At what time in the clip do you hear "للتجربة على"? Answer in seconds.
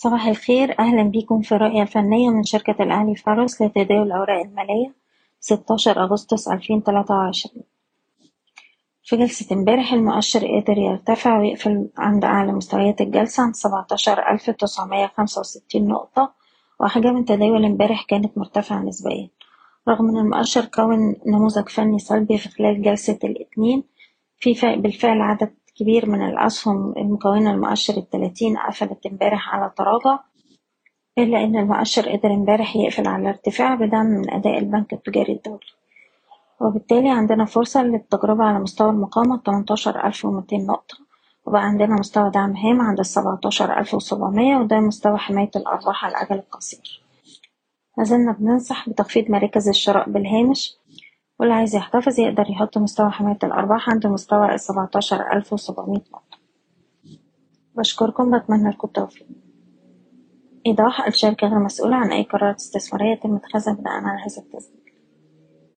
37.82-38.58